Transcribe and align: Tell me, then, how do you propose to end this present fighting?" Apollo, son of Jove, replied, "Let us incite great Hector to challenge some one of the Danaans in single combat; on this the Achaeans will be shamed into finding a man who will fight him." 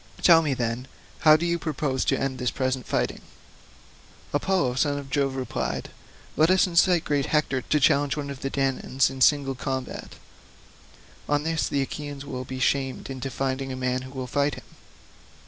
Tell 0.23 0.41
me, 0.41 0.55
then, 0.55 0.87
how 1.19 1.35
do 1.37 1.45
you 1.45 1.59
propose 1.59 2.03
to 2.05 2.19
end 2.19 2.39
this 2.39 2.49
present 2.49 2.87
fighting?" 2.87 3.21
Apollo, 4.33 4.73
son 4.73 4.97
of 4.97 5.11
Jove, 5.11 5.35
replied, 5.35 5.91
"Let 6.35 6.49
us 6.49 6.65
incite 6.65 7.03
great 7.03 7.27
Hector 7.27 7.61
to 7.61 7.79
challenge 7.79 8.15
some 8.15 8.23
one 8.23 8.31
of 8.31 8.41
the 8.41 8.49
Danaans 8.49 9.11
in 9.11 9.21
single 9.21 9.53
combat; 9.53 10.15
on 11.29 11.43
this 11.43 11.69
the 11.69 11.83
Achaeans 11.83 12.25
will 12.25 12.45
be 12.45 12.59
shamed 12.59 13.11
into 13.11 13.29
finding 13.29 13.71
a 13.71 13.75
man 13.75 14.01
who 14.01 14.09
will 14.11 14.25
fight 14.25 14.55
him." 14.55 14.63